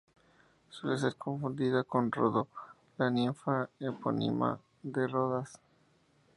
[0.71, 2.47] Suele ser confundida con Rodo,
[2.97, 5.59] la ninfa epónima de Rodas.